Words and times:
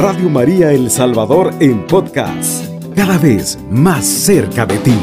Radio 0.00 0.30
María 0.30 0.70
El 0.70 0.92
Salvador 0.92 1.52
en 1.58 1.84
podcast, 1.84 2.64
cada 2.94 3.18
vez 3.18 3.58
más 3.68 4.06
cerca 4.06 4.64
de 4.64 4.78
ti. 4.78 4.94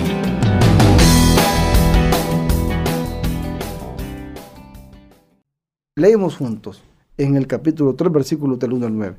Leemos 5.97 6.37
juntos 6.37 6.81
en 7.17 7.35
el 7.35 7.45
capítulo 7.45 7.95
3, 7.95 8.09
versículos 8.09 8.57
del 8.57 8.71
1 8.71 8.85
al 8.85 8.97
9. 8.97 9.17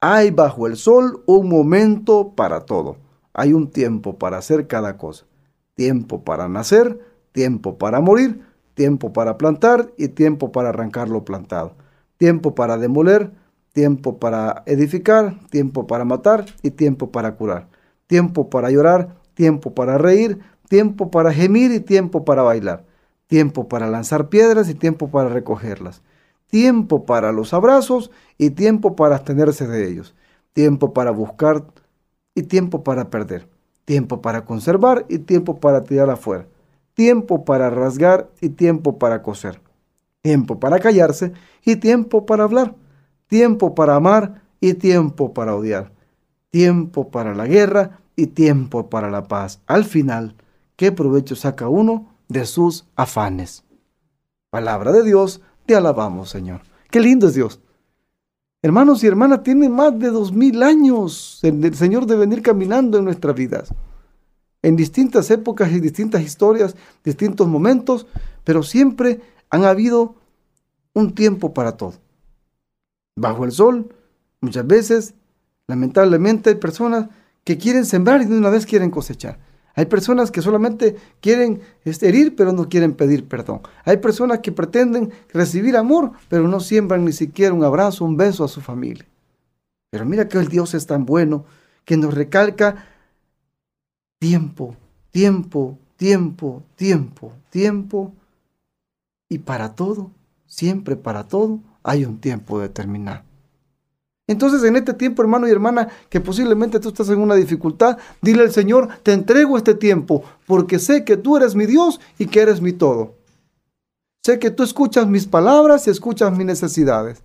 Hay 0.00 0.30
bajo 0.30 0.68
el 0.68 0.76
sol 0.76 1.24
un 1.26 1.48
momento 1.48 2.32
para 2.36 2.60
todo. 2.60 2.96
Hay 3.32 3.52
un 3.52 3.70
tiempo 3.72 4.16
para 4.16 4.38
hacer 4.38 4.68
cada 4.68 4.96
cosa. 4.96 5.24
Tiempo 5.74 6.22
para 6.22 6.48
nacer, 6.48 7.00
tiempo 7.32 7.78
para 7.78 8.00
morir, 8.00 8.44
tiempo 8.74 9.12
para 9.12 9.38
plantar 9.38 9.90
y 9.98 10.06
tiempo 10.06 10.52
para 10.52 10.68
arrancar 10.68 11.08
lo 11.08 11.24
plantado. 11.24 11.74
Tiempo 12.16 12.54
para 12.54 12.78
demoler, 12.78 13.32
tiempo 13.74 14.18
para 14.20 14.62
edificar, 14.66 15.34
tiempo 15.50 15.86
para 15.86 16.04
matar 16.04 16.46
y 16.62 16.70
tiempo 16.70 17.10
para 17.10 17.34
curar. 17.34 17.68
Tiempo 18.06 18.48
para 18.48 18.70
llorar, 18.70 19.16
tiempo 19.34 19.74
para 19.74 19.98
reír, 19.98 20.38
tiempo 20.68 21.10
para 21.10 21.32
gemir 21.32 21.72
y 21.72 21.80
tiempo 21.80 22.24
para 22.24 22.42
bailar. 22.42 22.84
Tiempo 23.26 23.68
para 23.68 23.88
lanzar 23.88 24.28
piedras 24.28 24.68
y 24.70 24.74
tiempo 24.74 25.10
para 25.10 25.28
recogerlas. 25.28 26.02
Tiempo 26.46 27.04
para 27.04 27.32
los 27.32 27.52
abrazos 27.52 28.12
y 28.38 28.50
tiempo 28.50 28.94
para 28.94 29.16
abstenerse 29.16 29.66
de 29.66 29.90
ellos. 29.90 30.14
Tiempo 30.52 30.94
para 30.94 31.10
buscar 31.10 31.64
y 32.36 32.44
tiempo 32.44 32.84
para 32.84 33.10
perder. 33.10 33.48
Tiempo 33.84 34.22
para 34.22 34.44
conservar 34.44 35.04
y 35.08 35.18
tiempo 35.18 35.58
para 35.58 35.82
tirar 35.82 36.10
afuera. 36.10 36.46
Tiempo 36.94 37.44
para 37.44 37.70
rasgar 37.70 38.30
y 38.40 38.50
tiempo 38.50 39.00
para 39.00 39.20
coser. 39.22 39.60
Tiempo 40.22 40.60
para 40.60 40.78
callarse 40.78 41.32
y 41.64 41.74
tiempo 41.74 42.24
para 42.24 42.44
hablar 42.44 42.76
tiempo 43.26 43.74
para 43.74 43.96
amar 43.96 44.42
y 44.60 44.74
tiempo 44.74 45.34
para 45.34 45.54
odiar, 45.54 45.92
tiempo 46.50 47.10
para 47.10 47.34
la 47.34 47.46
guerra 47.46 48.00
y 48.16 48.28
tiempo 48.28 48.88
para 48.88 49.10
la 49.10 49.28
paz. 49.28 49.60
Al 49.66 49.84
final, 49.84 50.36
¿qué 50.76 50.92
provecho 50.92 51.36
saca 51.36 51.68
uno 51.68 52.14
de 52.28 52.46
sus 52.46 52.86
afanes? 52.96 53.64
Palabra 54.50 54.92
de 54.92 55.02
Dios, 55.02 55.40
te 55.66 55.74
alabamos, 55.74 56.30
Señor. 56.30 56.62
Qué 56.90 57.00
lindo 57.00 57.28
es 57.28 57.34
Dios. 57.34 57.60
Hermanos 58.62 59.04
y 59.04 59.06
hermanas, 59.06 59.42
tiene 59.42 59.68
más 59.68 59.98
de 59.98 60.08
dos 60.08 60.32
mil 60.32 60.62
años 60.62 61.40
el 61.42 61.74
Señor 61.74 62.06
de 62.06 62.16
venir 62.16 62.40
caminando 62.40 62.98
en 62.98 63.04
nuestras 63.04 63.34
vidas. 63.34 63.74
En 64.62 64.76
distintas 64.76 65.30
épocas 65.30 65.70
y 65.72 65.80
distintas 65.80 66.22
historias, 66.22 66.74
distintos 67.04 67.46
momentos, 67.46 68.06
pero 68.44 68.62
siempre 68.62 69.20
han 69.50 69.64
habido 69.64 70.14
un 70.94 71.14
tiempo 71.14 71.52
para 71.52 71.76
todo 71.76 72.03
bajo 73.16 73.44
el 73.44 73.52
sol. 73.52 73.94
Muchas 74.40 74.66
veces, 74.66 75.14
lamentablemente, 75.66 76.50
hay 76.50 76.56
personas 76.56 77.08
que 77.44 77.58
quieren 77.58 77.84
sembrar 77.84 78.22
y 78.22 78.26
de 78.26 78.36
una 78.36 78.50
vez 78.50 78.66
quieren 78.66 78.90
cosechar. 78.90 79.38
Hay 79.76 79.86
personas 79.86 80.30
que 80.30 80.40
solamente 80.40 80.96
quieren 81.20 81.60
este, 81.84 82.08
herir, 82.08 82.36
pero 82.36 82.52
no 82.52 82.68
quieren 82.68 82.94
pedir 82.94 83.26
perdón. 83.26 83.60
Hay 83.84 83.96
personas 83.96 84.38
que 84.38 84.52
pretenden 84.52 85.12
recibir 85.32 85.76
amor, 85.76 86.12
pero 86.28 86.46
no 86.46 86.60
siembran 86.60 87.04
ni 87.04 87.12
siquiera 87.12 87.52
un 87.52 87.64
abrazo, 87.64 88.04
un 88.04 88.16
beso 88.16 88.44
a 88.44 88.48
su 88.48 88.60
familia. 88.60 89.04
Pero 89.90 90.04
mira 90.04 90.28
que 90.28 90.38
el 90.38 90.48
Dios 90.48 90.74
es 90.74 90.86
tan 90.86 91.04
bueno 91.04 91.44
que 91.84 91.96
nos 91.96 92.14
recalca 92.14 92.86
tiempo, 94.20 94.76
tiempo, 95.10 95.78
tiempo, 95.96 96.62
tiempo, 96.76 97.32
tiempo. 97.50 98.12
Y 99.28 99.38
para 99.38 99.74
todo, 99.74 100.12
siempre 100.46 100.96
para 100.96 101.24
todo, 101.24 101.60
hay 101.82 102.04
un 102.04 102.18
tiempo 102.18 102.58
determinado. 102.58 103.22
Entonces 104.26 104.64
en 104.64 104.76
este 104.76 104.94
tiempo, 104.94 105.22
hermano 105.22 105.46
y 105.46 105.50
hermana, 105.50 105.88
que 106.08 106.20
posiblemente 106.20 106.80
tú 106.80 106.88
estás 106.88 107.10
en 107.10 107.20
una 107.20 107.34
dificultad, 107.34 107.98
dile 108.22 108.42
al 108.42 108.52
Señor, 108.52 108.88
te 109.02 109.12
entrego 109.12 109.58
este 109.58 109.74
tiempo, 109.74 110.24
porque 110.46 110.78
sé 110.78 111.04
que 111.04 111.16
tú 111.16 111.36
eres 111.36 111.54
mi 111.54 111.66
Dios 111.66 112.00
y 112.18 112.26
que 112.26 112.40
eres 112.40 112.62
mi 112.62 112.72
todo. 112.72 113.14
Sé 114.24 114.38
que 114.38 114.50
tú 114.50 114.62
escuchas 114.62 115.06
mis 115.06 115.26
palabras 115.26 115.86
y 115.86 115.90
escuchas 115.90 116.34
mis 116.34 116.46
necesidades. 116.46 117.22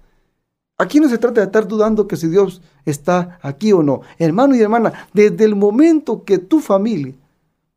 Aquí 0.77 0.99
no 0.99 1.07
se 1.07 1.17
trata 1.17 1.39
de 1.39 1.45
estar 1.45 1.67
dudando 1.67 2.07
que 2.07 2.17
si 2.17 2.27
Dios 2.27 2.61
está 2.85 3.39
aquí 3.41 3.71
o 3.71 3.81
no. 3.81 4.01
Hermano 4.17 4.55
y 4.55 4.61
hermana, 4.61 5.07
desde 5.13 5.45
el 5.45 5.55
momento 5.55 6.25
que 6.25 6.37
tu 6.37 6.59
familia 6.59 7.13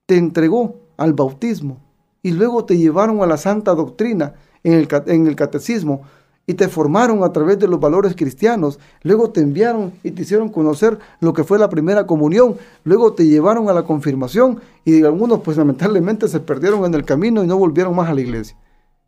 te 0.07 0.17
entregó 0.17 0.81
al 0.97 1.13
bautismo 1.13 1.81
y 2.23 2.33
luego 2.33 2.65
te 2.65 2.77
llevaron 2.77 3.23
a 3.23 3.27
la 3.27 3.37
santa 3.37 3.75
doctrina 3.75 4.35
en 4.65 4.75
el, 4.75 4.89
en 5.07 5.27
el 5.27 5.37
catecismo, 5.37 6.03
y 6.47 6.55
te 6.55 6.69
formaron 6.69 7.23
a 7.23 7.33
través 7.33 7.59
de 7.59 7.69
los 7.69 7.79
valores 7.79 8.15
cristianos, 8.17 8.79
luego 9.03 9.31
te 9.31 9.41
enviaron 9.41 9.93
y 10.03 10.11
te 10.11 10.23
hicieron 10.23 10.49
conocer 10.49 10.99
lo 11.21 11.33
que 11.33 11.45
fue 11.45 11.59
la 11.59 11.69
primera 11.69 12.07
comunión, 12.07 12.57
luego 12.85 13.13
te 13.13 13.27
llevaron 13.27 13.69
a 13.69 13.73
la 13.73 13.85
confirmación 13.85 14.61
y 14.85 15.05
algunos 15.05 15.41
pues 15.41 15.57
lamentablemente 15.59 16.29
se 16.29 16.41
perdieron 16.41 16.85
en 16.85 16.95
el 16.95 17.05
camino 17.05 17.45
y 17.45 17.47
no 17.47 17.57
volvieron 17.57 17.95
más 17.95 18.09
a 18.09 18.15
la 18.15 18.21
iglesia. 18.21 18.57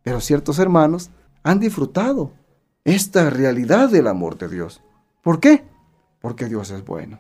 Pero 0.03 0.21
ciertos 0.21 0.59
hermanos 0.59 1.11
han 1.43 1.59
disfrutado 1.59 2.31
esta 2.85 3.31
realidad 3.31 3.89
del 3.89 4.07
amor 4.07 4.39
de 4.39 4.49
Dios. 4.49 4.83
¿Por 5.23 5.41
qué? 5.41 5.65
Porque 6.21 6.47
Dios 6.47 6.71
es 6.71 6.85
bueno. 6.85 7.19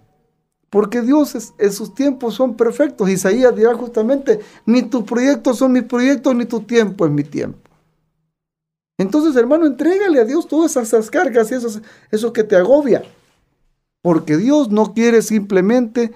Porque 0.70 1.02
Dios 1.02 1.52
en 1.58 1.72
sus 1.72 1.94
tiempos 1.94 2.34
son 2.34 2.56
perfectos. 2.56 3.08
Isaías 3.08 3.54
dirá 3.54 3.74
justamente, 3.74 4.40
ni 4.66 4.82
tus 4.82 5.04
proyectos 5.04 5.58
son 5.58 5.72
mis 5.72 5.84
proyectos, 5.84 6.34
ni 6.34 6.44
tu 6.44 6.60
tiempo 6.60 7.06
es 7.06 7.12
mi 7.12 7.22
tiempo. 7.22 7.58
Entonces, 8.98 9.34
hermano, 9.36 9.66
entrégale 9.66 10.20
a 10.20 10.24
Dios 10.24 10.46
todas 10.46 10.76
esas 10.76 11.10
cargas 11.10 11.50
y 11.50 11.54
eso, 11.54 11.80
eso 12.10 12.32
que 12.32 12.44
te 12.44 12.56
agobia. 12.56 13.02
Porque 14.02 14.36
Dios 14.36 14.70
no 14.70 14.94
quiere 14.94 15.22
simplemente 15.22 16.12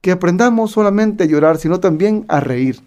que 0.00 0.12
aprendamos 0.12 0.70
solamente 0.70 1.24
a 1.24 1.26
llorar, 1.26 1.58
sino 1.58 1.80
también 1.80 2.26
a 2.28 2.38
reír. 2.40 2.80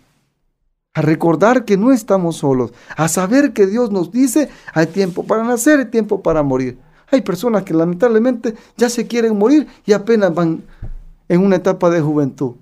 A 0.93 1.01
recordar 1.01 1.65
que 1.65 1.75
no 1.75 1.91
estamos 1.91 2.37
solos. 2.37 2.73
A 2.95 3.07
saber 3.07 3.53
que 3.53 3.65
Dios 3.67 3.91
nos 3.91 4.11
dice, 4.11 4.49
hay 4.73 4.87
tiempo 4.87 5.23
para 5.23 5.43
nacer 5.43 5.81
y 5.81 5.85
tiempo 5.85 6.21
para 6.21 6.41
morir. 6.41 6.77
Hay 7.11 7.21
personas 7.21 7.63
que 7.63 7.73
lamentablemente 7.73 8.55
ya 8.77 8.89
se 8.89 9.07
quieren 9.07 9.37
morir 9.37 9.67
y 9.85 9.93
apenas 9.93 10.33
van 10.33 10.63
en 11.27 11.41
una 11.41 11.57
etapa 11.57 11.89
de 11.89 12.01
juventud. 12.01 12.55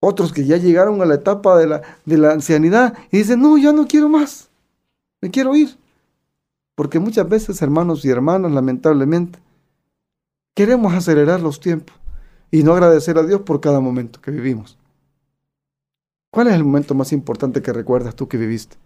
Otros 0.00 0.32
que 0.32 0.44
ya 0.44 0.56
llegaron 0.56 1.02
a 1.02 1.06
la 1.06 1.16
etapa 1.16 1.58
de 1.58 1.66
la, 1.66 1.82
de 2.04 2.18
la 2.18 2.32
ancianidad 2.32 2.94
y 3.10 3.18
dicen, 3.18 3.40
no, 3.40 3.58
ya 3.58 3.72
no 3.72 3.86
quiero 3.86 4.08
más 4.08 4.49
me 5.20 5.30
quiero 5.30 5.54
ir. 5.54 5.76
Porque 6.74 6.98
muchas 6.98 7.28
veces, 7.28 7.60
hermanos 7.62 8.04
y 8.04 8.10
hermanas, 8.10 8.52
lamentablemente, 8.52 9.38
queremos 10.54 10.94
acelerar 10.94 11.40
los 11.40 11.60
tiempos 11.60 11.94
y 12.50 12.62
no 12.62 12.72
agradecer 12.72 13.18
a 13.18 13.22
Dios 13.22 13.42
por 13.42 13.60
cada 13.60 13.80
momento 13.80 14.20
que 14.20 14.30
vivimos. 14.30 14.78
¿Cuál 16.32 16.48
es 16.48 16.54
el 16.54 16.64
momento 16.64 16.94
más 16.94 17.12
importante 17.12 17.60
que 17.60 17.72
recuerdas 17.72 18.14
tú 18.14 18.28
que 18.28 18.38
viviste? 18.38 18.76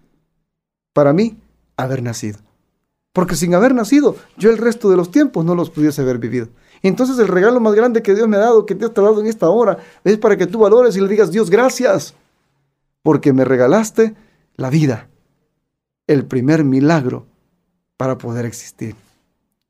Para 0.93 1.12
mí, 1.12 1.37
haber 1.77 2.03
nacido. 2.03 2.39
Porque 3.12 3.37
sin 3.37 3.55
haber 3.55 3.75
nacido, 3.75 4.17
yo 4.37 4.50
el 4.50 4.59
resto 4.59 4.91
de 4.91 4.97
los 4.97 5.11
tiempos 5.11 5.44
no 5.44 5.55
los 5.55 5.71
pudiese 5.71 6.03
haber 6.03 6.19
vivido. 6.19 6.49
Entonces 6.83 7.19
el 7.19 7.28
regalo 7.28 7.61
más 7.61 7.75
grande 7.75 8.03
que 8.03 8.15
Dios 8.15 8.27
me 8.27 8.37
ha 8.37 8.41
dado, 8.41 8.67
que 8.67 8.75
Dios 8.75 8.93
te 8.93 9.00
ha 9.00 9.05
dado 9.05 9.21
en 9.21 9.27
esta 9.27 9.49
hora, 9.49 9.78
es 10.03 10.19
para 10.19 10.37
que 10.37 10.47
tú 10.47 10.59
valores 10.59 10.97
y 10.97 11.00
le 11.00 11.09
digas, 11.09 11.31
Dios, 11.31 11.49
gracias, 11.49 12.15
porque 13.03 13.33
me 13.33 13.44
regalaste 13.44 14.17
la 14.56 14.69
vida 14.69 15.09
el 16.07 16.27
primer 16.27 16.65
milagro 16.65 17.27
para 17.97 18.19
poder 18.19 18.45
existir. 18.45 18.95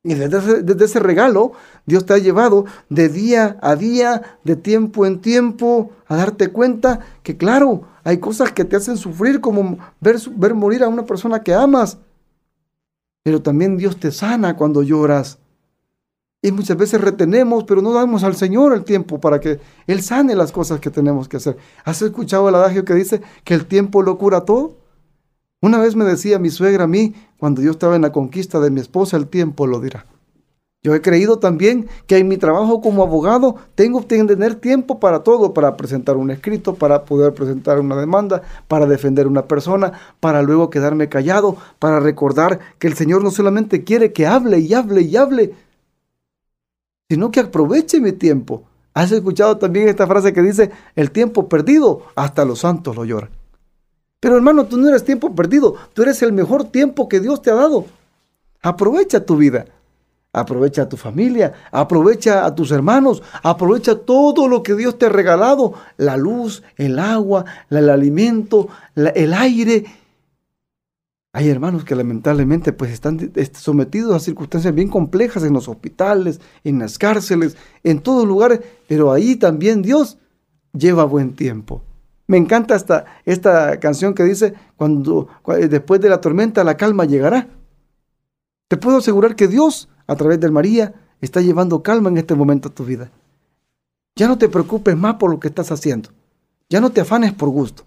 Y 0.07 0.13
desde 0.15 0.85
ese, 0.85 0.99
regalo, 1.01 1.53
Dios 1.87 2.05
te 2.05 2.13
ha 2.13 2.19
llevado 2.19 2.67
de 2.91 3.09
día 3.09 3.57
a 3.63 3.75
día, 3.75 4.39
de 4.45 4.55
tiempo 4.55 5.07
en 5.07 5.21
tiempo, 5.21 5.93
a 6.07 6.17
darte 6.17 6.49
cuenta 6.49 7.01
que, 7.23 7.39
claro, 7.39 7.85
hay 8.05 8.19
cosas 8.19 8.53
que 8.53 8.67
te 8.67 8.77
hacen 8.77 8.99
sufrir, 8.99 9.41
como 9.41 9.79
ver, 10.01 10.17
ver 10.37 10.55
morir 10.55 10.85
a 10.85 10.89
una 10.89 11.07
persona 11.07 11.43
que 11.43 11.55
amas. 11.55 11.97
Pero 13.23 13.41
también 13.41 13.79
Dios 13.79 13.99
te 13.99 14.13
sana 14.13 14.57
cuando 14.57 14.83
lloras. 14.83 15.39
Y 16.43 16.53
muchas 16.53 16.77
veces 16.77 17.01
retenemos, 17.01 17.65
pero 17.65 17.81
no 17.81 17.95
damos 17.95 18.25
al 18.25 18.37
Señor 18.37 18.75
el 18.75 18.85
tiempo 18.85 19.19
para 19.19 19.41
que 19.41 19.59
Él 19.87 20.03
sane 20.03 20.35
las 20.35 20.53
cosas 20.53 20.81
que 20.81 20.91
tenemos 20.91 21.27
que 21.27 21.39
hacer. 21.39 21.57
¿Has 21.83 22.03
escuchado 22.03 22.51
el 22.51 22.55
adagio 22.57 22.85
que 22.85 22.93
dice 22.93 23.23
que 23.43 23.55
el 23.55 23.65
tiempo 23.65 24.03
lo 24.03 24.19
cura 24.19 24.43
todo? 24.43 24.84
Una 25.65 25.79
vez 25.79 25.97
me 25.97 26.05
decía 26.05 26.39
mi 26.39 26.51
suegra 26.51 26.85
a 26.85 26.87
mí, 26.87 27.15
cuando 27.39 27.63
yo 27.63 27.71
estaba 27.71 27.97
en 27.97 28.03
la 28.03 28.13
conquista 28.13 28.61
de 28.61 28.71
mi 28.71 28.83
esposa, 28.83 29.17
el 29.17 29.29
tiempo 29.29 29.67
lo 29.67 29.81
dirá. 29.81 30.05
Yo 30.83 30.95
he 30.95 31.01
creído 31.01 31.39
también 31.39 31.89
que 32.07 32.19
en 32.19 32.29
mi 32.29 32.37
trabajo 32.37 32.83
como 32.83 33.03
abogado 33.03 33.55
tengo 33.75 34.07
que 34.07 34.23
tener 34.23 34.57
tiempo 34.57 35.01
para 35.01 35.21
todo, 35.21 35.55
para 35.55 35.75
presentar 35.79 36.19
un 36.19 36.31
escrito, 36.31 36.75
para 36.75 37.07
poder 37.07 37.33
presentar 37.33 37.81
una 37.81 37.97
demanda, 37.97 38.43
para 38.69 38.85
defender 38.85 39.27
una 39.27 39.49
persona, 39.49 39.93
para 40.21 40.43
luego 40.43 40.69
quedarme 40.69 41.09
callado, 41.09 41.57
para 41.79 41.99
recordar 41.99 42.61
que 42.79 42.87
el 42.87 42.93
Señor 42.93 43.25
no 43.25 43.31
solamente 43.31 43.85
quiere 43.85 44.13
que 44.13 44.27
hable 44.27 44.59
y 44.59 44.75
hable 44.75 45.01
y 45.01 45.17
hable, 45.17 45.55
sino 47.09 47.31
que 47.31 47.41
aproveche 47.41 48.03
mi 48.03 48.13
tiempo. 48.13 48.65
¿Has 48.93 49.13
escuchado 49.13 49.57
también 49.57 49.89
esta 49.89 50.07
frase 50.07 50.35
que 50.35 50.43
dice, 50.43 50.71
el 50.95 51.11
tiempo 51.11 51.49
perdido, 51.49 52.03
hasta 52.17 52.45
los 52.45 52.59
santos 52.59 52.95
lo 52.97 53.07
lloran? 53.07 53.44
Pero 54.25 54.37
hermano, 54.37 54.65
tú 54.65 54.79
no 54.79 54.89
eres 54.89 55.05
tiempo 55.05 55.35
perdido, 55.35 55.75
tú 55.93 56.01
eres 56.01 56.23
el 56.23 56.33
mejor 56.33 56.65
tiempo 56.65 57.11
que 57.11 57.21
Dios 57.21 57.43
te 57.43 57.51
ha 57.51 57.55
dado. 57.57 57.85
Aprovecha 58.63 59.27
tu 59.27 59.37
vida. 59.37 59.67
Aprovecha 60.33 60.81
a 60.81 60.89
tu 60.89 60.97
familia, 60.97 61.53
aprovecha 61.71 62.47
a 62.47 62.55
tus 62.55 62.71
hermanos, 62.71 63.23
aprovecha 63.43 63.97
todo 63.97 64.49
lo 64.49 64.63
que 64.63 64.77
Dios 64.77 64.99
te 64.99 65.05
ha 65.05 65.09
regalado, 65.11 65.75
la 65.99 66.17
luz, 66.17 66.63
el 66.77 66.99
agua, 67.01 67.45
el 67.69 67.91
alimento, 67.91 68.69
el 68.97 69.35
aire. 69.35 69.85
Hay 71.35 71.51
hermanos 71.51 71.85
que 71.85 71.95
lamentablemente 71.95 72.73
pues 72.73 72.93
están 72.93 73.31
sometidos 73.53 74.17
a 74.17 74.21
circunstancias 74.21 74.75
bien 74.75 74.89
complejas 74.89 75.45
en 75.45 75.53
los 75.53 75.69
hospitales, 75.69 76.41
en 76.65 76.79
las 76.79 76.97
cárceles, 76.97 77.59
en 77.83 78.01
todos 78.01 78.27
lugares, 78.27 78.61
pero 78.89 79.13
ahí 79.13 79.37
también 79.37 79.83
Dios 79.83 80.17
lleva 80.73 81.05
buen 81.05 81.35
tiempo. 81.35 81.83
Me 82.27 82.39
encanta 82.39 82.75
esta, 82.75 83.05
esta 83.25 83.79
canción 83.81 84.15
que 84.15 84.25
dice, 84.25 84.55
cuando 84.77 85.29
después 85.69 86.01
de 86.01 86.09
la 86.09 86.21
tormenta 86.21 86.65
la 86.65 86.77
calma 86.77 87.05
llegará. 87.05 87.49
Te 88.69 88.77
puedo 88.77 88.99
asegurar 88.99 89.37
que 89.37 89.47
Dios 89.47 89.89
a 90.07 90.17
través 90.17 90.41
de 90.41 90.51
María, 90.51 90.95
está 91.21 91.41
llevando 91.41 91.83
calma 91.83 92.11
en 92.11 92.19
este 92.19 92.35
momento 92.35 92.69
a 92.69 92.75
tu 92.75 92.85
vida. 92.85 93.11
Ya 94.17 94.29
no 94.29 94.39
te 94.39 94.49
preocupes 94.49 94.97
más 94.97 95.15
por 95.15 95.31
lo 95.31 95.41
que 95.41 95.49
estás 95.49 95.73
haciendo. 95.73 96.11
Ya 96.69 96.81
no 96.81 96.91
te 96.91 97.01
afanes 97.01 97.33
por 97.33 97.49
gusto. 97.49 97.85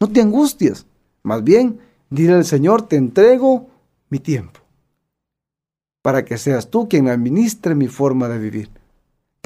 No 0.00 0.08
te 0.08 0.20
angusties. 0.20 0.86
Más 1.22 1.44
bien, 1.44 1.80
dile 2.10 2.34
al 2.34 2.44
Señor, 2.44 2.82
te 2.82 2.96
entrego 2.96 3.68
mi 4.08 4.18
tiempo. 4.18 4.60
Para 6.02 6.24
que 6.24 6.38
seas 6.38 6.70
tú 6.70 6.88
quien 6.88 7.08
administre 7.08 7.74
mi 7.74 7.88
forma 7.88 8.28
de 8.28 8.38
vivir. 8.38 8.70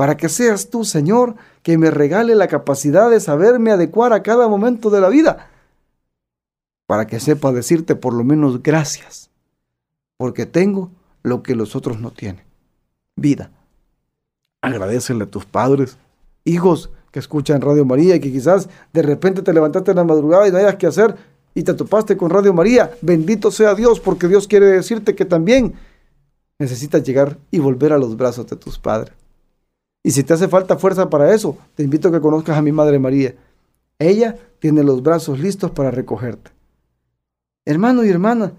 Para 0.03 0.17
que 0.17 0.29
seas 0.29 0.69
tú, 0.69 0.85
Señor, 0.85 1.37
que 1.63 1.79
me 1.79 1.89
regale 1.89 2.35
la 2.35 2.49
capacidad 2.49 3.09
de 3.09 3.21
saberme 3.21 3.71
adecuar 3.71 4.13
a 4.13 4.25
cada 4.25 4.49
momento 4.49 4.91
de 4.91 5.01
la 5.01 5.09
vida. 5.09 5.49
Para 6.89 7.07
que 7.07 7.21
sepa 7.21 7.53
decirte 7.53 7.95
por 7.95 8.13
lo 8.13 8.25
menos 8.25 8.65
gracias. 8.65 9.31
Porque 10.17 10.45
tengo 10.45 10.91
lo 11.23 11.45
que 11.45 11.55
los 11.55 11.77
otros 11.77 12.01
no 12.01 12.11
tienen. 12.11 12.43
Vida. 13.15 13.53
Agradecele 14.61 15.23
a 15.23 15.31
tus 15.31 15.45
padres, 15.45 15.97
hijos 16.45 16.91
que 17.13 17.21
escuchan 17.21 17.61
Radio 17.61 17.85
María 17.85 18.17
y 18.17 18.21
que 18.21 18.33
quizás 18.33 18.69
de 18.93 19.03
repente 19.03 19.43
te 19.43 19.53
levantaste 19.53 19.93
en 19.93 19.99
la 19.99 20.03
madrugada 20.03 20.49
y 20.49 20.51
no 20.51 20.59
hayas 20.59 20.75
que 20.75 20.89
hacer 20.89 21.15
y 21.55 21.63
te 21.63 21.75
topaste 21.75 22.17
con 22.17 22.29
Radio 22.29 22.53
María. 22.53 22.91
Bendito 23.03 23.53
sea 23.53 23.77
Dios 23.77 24.01
porque 24.01 24.27
Dios 24.27 24.49
quiere 24.49 24.67
decirte 24.67 25.15
que 25.15 25.27
también 25.27 25.75
necesitas 26.59 27.05
llegar 27.05 27.39
y 27.53 27.61
volver 27.61 27.93
a 27.93 27.99
los 27.99 28.17
brazos 28.17 28.49
de 28.49 28.57
tus 28.57 28.81
padres. 28.81 29.22
Y 30.03 30.11
si 30.11 30.25
te 30.25 30.35
hace 30.35 30.49
falta 30.49 30.79
fuerza 30.79 31.09
para 31.09 31.33
eso, 31.35 31.57
te 31.75 31.83
invito 31.83 32.09
a 32.09 32.13
que 32.13 32.21
conozcas 32.21 32.59
a 32.59 32.63
mi 32.63 32.73
Madre 32.73 32.99
María. 32.99 33.35
Ella 33.99 34.37
tiene 34.59 34.83
los 34.83 35.03
brazos 35.03 35.39
listos 35.39 35.71
para 35.71 35.91
recogerte. 35.91 36.51
Hermano 37.65 38.05
y 38.05 38.09
hermana, 38.09 38.53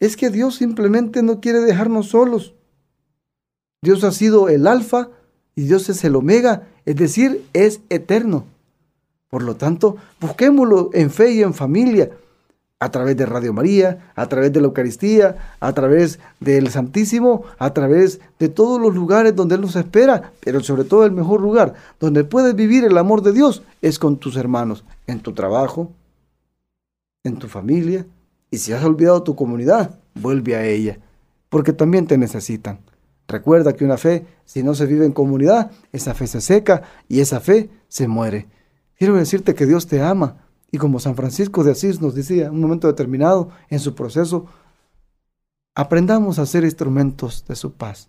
es 0.00 0.16
que 0.16 0.30
Dios 0.30 0.56
simplemente 0.56 1.22
no 1.22 1.40
quiere 1.40 1.60
dejarnos 1.60 2.08
solos. 2.08 2.54
Dios 3.82 4.04
ha 4.04 4.12
sido 4.12 4.48
el 4.48 4.66
alfa 4.66 5.10
y 5.54 5.62
Dios 5.62 5.88
es 5.88 6.02
el 6.04 6.16
omega, 6.16 6.68
es 6.84 6.96
decir, 6.96 7.44
es 7.52 7.80
eterno. 7.88 8.44
Por 9.28 9.42
lo 9.42 9.56
tanto, 9.56 9.96
busquémoslo 10.20 10.90
en 10.92 11.10
fe 11.10 11.32
y 11.32 11.42
en 11.42 11.52
familia, 11.52 12.10
a 12.78 12.90
través 12.90 13.16
de 13.16 13.24
Radio 13.24 13.52
María, 13.52 14.12
a 14.14 14.28
través 14.28 14.52
de 14.52 14.60
la 14.60 14.66
Eucaristía, 14.66 15.54
a 15.60 15.72
través 15.72 16.18
del 16.40 16.68
Santísimo, 16.68 17.44
a 17.58 17.72
través 17.72 18.20
de 18.38 18.48
todos 18.48 18.80
los 18.80 18.94
lugares 18.94 19.34
donde 19.34 19.54
Él 19.54 19.62
nos 19.62 19.76
espera, 19.76 20.32
pero 20.44 20.60
sobre 20.62 20.84
todo 20.84 21.06
el 21.06 21.12
mejor 21.12 21.40
lugar 21.40 21.74
donde 21.98 22.24
puedes 22.24 22.54
vivir 22.54 22.84
el 22.84 22.98
amor 22.98 23.22
de 23.22 23.32
Dios 23.32 23.62
es 23.80 23.98
con 23.98 24.18
tus 24.18 24.36
hermanos, 24.36 24.84
en 25.06 25.20
tu 25.20 25.32
trabajo, 25.32 25.92
en 27.24 27.38
tu 27.38 27.48
familia, 27.48 28.06
y 28.50 28.58
si 28.58 28.72
has 28.72 28.84
olvidado 28.84 29.22
tu 29.22 29.34
comunidad, 29.34 29.98
vuelve 30.14 30.54
a 30.54 30.66
ella, 30.66 30.98
porque 31.48 31.72
también 31.72 32.06
te 32.06 32.18
necesitan. 32.18 32.80
Recuerda 33.26 33.72
que 33.72 33.84
una 33.84 33.96
fe, 33.96 34.26
si 34.44 34.62
no 34.62 34.74
se 34.74 34.86
vive 34.86 35.06
en 35.06 35.12
comunidad, 35.12 35.70
esa 35.92 36.14
fe 36.14 36.26
se 36.26 36.40
seca 36.40 36.82
y 37.08 37.20
esa 37.20 37.40
fe 37.40 37.70
se 37.88 38.06
muere. 38.06 38.46
Quiero 38.98 39.14
decirte 39.14 39.54
que 39.54 39.66
Dios 39.66 39.86
te 39.86 40.00
ama 40.00 40.45
y 40.70 40.78
como 40.78 41.00
San 41.00 41.14
Francisco 41.14 41.64
de 41.64 41.72
Asís 41.72 42.00
nos 42.00 42.14
decía 42.14 42.46
en 42.46 42.52
un 42.52 42.60
momento 42.60 42.86
determinado 42.86 43.50
en 43.68 43.78
su 43.78 43.94
proceso, 43.94 44.46
aprendamos 45.74 46.38
a 46.38 46.46
ser 46.46 46.64
instrumentos 46.64 47.44
de 47.46 47.56
su 47.56 47.72
paz, 47.72 48.08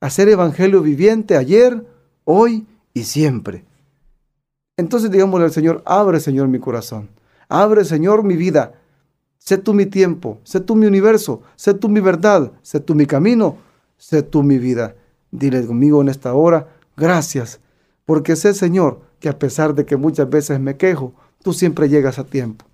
a 0.00 0.10
ser 0.10 0.28
evangelio 0.28 0.82
viviente 0.82 1.36
ayer, 1.36 1.86
hoy 2.24 2.66
y 2.94 3.04
siempre. 3.04 3.64
Entonces 4.76 5.10
digámosle 5.10 5.46
al 5.46 5.52
Señor, 5.52 5.82
abre 5.86 6.20
Señor 6.20 6.48
mi 6.48 6.58
corazón, 6.58 7.08
abre 7.48 7.84
Señor 7.84 8.22
mi 8.22 8.36
vida, 8.36 8.74
Sé 9.48 9.56
tú 9.56 9.72
mi 9.72 9.86
tiempo, 9.86 10.40
sé 10.44 10.60
tú 10.60 10.76
mi 10.76 10.86
universo, 10.86 11.40
sé 11.56 11.72
tú 11.72 11.88
mi 11.88 12.00
verdad, 12.00 12.52
sé 12.60 12.80
tú 12.80 12.94
mi 12.94 13.06
camino, 13.06 13.56
sé 13.96 14.22
tú 14.22 14.42
mi 14.42 14.58
vida. 14.58 14.94
Dile 15.30 15.64
conmigo 15.66 16.02
en 16.02 16.10
esta 16.10 16.34
hora, 16.34 16.68
gracias, 16.98 17.58
porque 18.04 18.36
sé, 18.36 18.52
Señor, 18.52 19.00
que 19.20 19.30
a 19.30 19.38
pesar 19.38 19.74
de 19.74 19.86
que 19.86 19.96
muchas 19.96 20.28
veces 20.28 20.60
me 20.60 20.76
quejo, 20.76 21.14
tú 21.42 21.52
siempre 21.52 21.88
llegas 21.88 22.18
a 22.18 22.24
tiempo. 22.24 22.64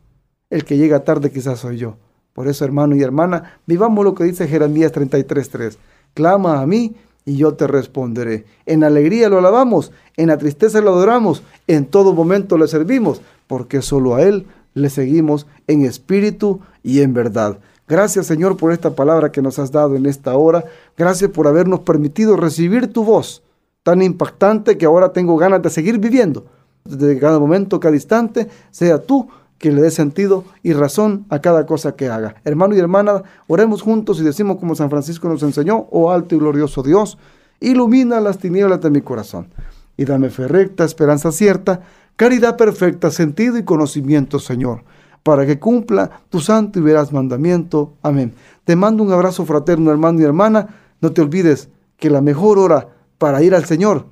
El 0.51 0.65
que 0.65 0.77
llega 0.77 1.05
tarde 1.05 1.31
quizás 1.31 1.61
soy 1.61 1.79
yo. 1.79 1.97
Por 2.33 2.49
eso, 2.49 2.65
hermano 2.65 2.97
y 2.97 3.03
hermana, 3.03 3.59
vivamos 3.67 4.05
lo 4.05 4.15
que 4.15 4.25
dice 4.25 4.49
Jeremías 4.49 4.93
33.3. 4.93 5.77
Clama 6.15 6.61
a 6.61 6.67
mí 6.67 6.97
y 7.25 7.37
yo 7.37 7.55
te 7.55 7.67
responderé. 7.67 8.45
En 8.67 8.85
alegría 8.85 9.29
lo 9.29 9.39
alabamos, 9.39 9.93
en 10.17 10.29
la 10.29 10.39
tristeza 10.39 10.81
lo 10.81 10.91
adoramos, 10.91 11.43
en 11.67 11.87
todo 11.87 12.13
momento 12.13 12.59
le 12.59 12.69
servimos, 12.69 13.21
porque 13.47 13.83
solo 13.83 14.15
a 14.15 14.23
Él 14.23 14.47
le 14.75 14.91
seguimos 14.91 15.47
en 15.67 15.85
espíritu 15.85 16.61
y 16.83 17.01
en 17.01 17.15
verdad. 17.15 17.59
Gracias 17.87 18.27
Señor 18.27 18.57
por 18.57 18.73
esta 18.73 18.95
palabra 18.95 19.31
que 19.31 19.43
nos 19.43 19.59
has 19.59 19.71
dado 19.71 19.95
en 19.95 20.07
esta 20.07 20.37
hora. 20.37 20.65
Gracias 20.97 21.31
por 21.31 21.47
habernos 21.47 21.81
permitido 21.81 22.37
recibir 22.37 22.93
tu 22.93 23.05
voz 23.05 23.43
tan 23.85 24.03
impactante 24.03 24.77
que 24.77 24.87
ahora 24.87 25.13
tengo 25.13 25.37
ganas 25.37 25.63
de 25.63 25.71
seguir 25.71 25.99
viviendo. 25.99 26.47
Desde 26.85 27.19
cada 27.19 27.39
momento, 27.39 27.81
cada 27.81 27.95
instante, 27.95 28.49
sea 28.71 29.03
tú 29.03 29.29
que 29.59 29.73
le 29.73 29.81
dé 29.81 29.91
sentido 29.91 30.45
y 30.63 30.75
razón 30.75 31.25
a 31.31 31.41
cada 31.41 31.65
cosa 31.65 31.97
que 31.97 32.09
haga. 32.09 32.35
Hermano 32.45 32.75
y 32.75 32.79
hermana, 32.79 33.23
oremos 33.47 33.81
juntos 33.81 34.21
y 34.21 34.23
decimos 34.23 34.59
como 34.59 34.75
San 34.75 34.91
Francisco 34.91 35.29
nos 35.29 35.43
enseñó, 35.43 35.87
oh 35.91 36.11
alto 36.11 36.35
y 36.35 36.39
glorioso 36.39 36.83
Dios, 36.83 37.17
ilumina 37.61 38.21
las 38.21 38.37
tinieblas 38.37 38.83
de 38.83 38.91
mi 38.91 39.01
corazón 39.01 39.49
y 39.97 40.05
dame 40.05 40.29
fe 40.29 40.47
recta, 40.47 40.85
esperanza 40.85 41.33
cierta 41.33 41.81
caridad 42.17 42.57
perfecta, 42.59 43.11
sentido 43.11 43.57
y 43.57 43.65
conocimiento, 43.65 44.39
Señor, 44.39 44.83
para 45.23 45.47
que 45.47 45.59
cumpla 45.59 46.21
tu 46.29 46.41
santo 46.41 46.79
y 46.79 46.83
veraz 46.83 47.13
mandamiento. 47.13 47.95
Amén. 48.03 48.35
Te 48.65 48.77
mando 48.77 49.03
un 49.03 49.13
abrazo 49.13 49.47
fraterno, 49.47 49.91
hermano 49.91 50.21
y 50.21 50.25
hermana. 50.25 50.69
No 51.01 51.13
te 51.13 51.23
olvides 51.23 51.71
que 51.97 52.11
la 52.11 52.21
mejor 52.21 52.59
hora 52.59 52.89
para 53.19 53.43
ir 53.43 53.55
al 53.55 53.65
Señor 53.65 54.07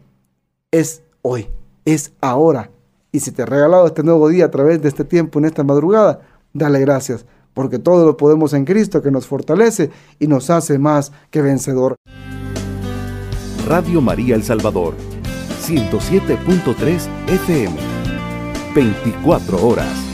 es 0.70 1.02
hoy, 1.20 1.48
es 1.84 2.12
ahora. 2.20 2.70
Y 3.10 3.20
si 3.20 3.30
te 3.30 3.42
he 3.42 3.46
regalado 3.46 3.86
este 3.86 4.02
nuevo 4.02 4.28
día 4.28 4.46
a 4.46 4.50
través 4.50 4.80
de 4.80 4.88
este 4.88 5.04
tiempo, 5.04 5.38
en 5.38 5.44
esta 5.44 5.64
madrugada, 5.64 6.20
dale 6.52 6.80
gracias, 6.80 7.26
porque 7.54 7.78
todo 7.78 8.06
lo 8.06 8.16
podemos 8.16 8.54
en 8.54 8.64
Cristo 8.64 9.02
que 9.02 9.10
nos 9.10 9.26
fortalece 9.26 9.90
y 10.18 10.26
nos 10.26 10.50
hace 10.50 10.78
más 10.78 11.12
que 11.30 11.42
vencedor. 11.42 11.96
Radio 13.66 14.00
María 14.00 14.34
El 14.34 14.42
Salvador, 14.42 14.94
107.3 15.62 17.08
FM. 17.28 17.76
24 18.74 19.66
horas. 19.66 20.11